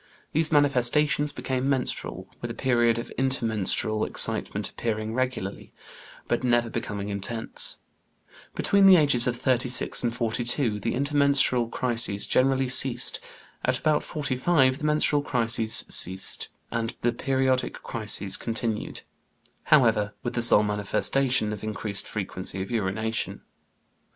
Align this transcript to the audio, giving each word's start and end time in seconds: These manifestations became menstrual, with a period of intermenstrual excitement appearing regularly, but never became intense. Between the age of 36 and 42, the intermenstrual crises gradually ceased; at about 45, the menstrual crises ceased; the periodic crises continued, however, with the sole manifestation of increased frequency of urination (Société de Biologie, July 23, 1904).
These 0.33 0.51
manifestations 0.51 1.31
became 1.31 1.69
menstrual, 1.69 2.27
with 2.41 2.49
a 2.49 2.55
period 2.55 2.97
of 2.97 3.11
intermenstrual 3.19 4.03
excitement 4.07 4.67
appearing 4.71 5.13
regularly, 5.13 5.73
but 6.27 6.43
never 6.43 6.71
became 6.71 6.99
intense. 7.01 7.77
Between 8.55 8.87
the 8.87 8.95
age 8.95 9.13
of 9.27 9.35
36 9.35 10.03
and 10.03 10.11
42, 10.11 10.79
the 10.79 10.95
intermenstrual 10.95 11.69
crises 11.69 12.25
gradually 12.25 12.67
ceased; 12.67 13.19
at 13.63 13.77
about 13.77 14.01
45, 14.01 14.79
the 14.79 14.85
menstrual 14.85 15.21
crises 15.21 15.85
ceased; 15.87 16.49
the 16.71 17.13
periodic 17.15 17.75
crises 17.83 18.37
continued, 18.37 19.01
however, 19.65 20.15
with 20.23 20.33
the 20.33 20.41
sole 20.41 20.63
manifestation 20.63 21.53
of 21.53 21.63
increased 21.63 22.07
frequency 22.07 22.59
of 22.63 22.71
urination 22.71 23.33
(Société 23.33 23.35
de 23.35 23.39
Biologie, 23.41 23.43
July 23.43 23.43
23, 23.43 23.43
1904). 23.45 23.45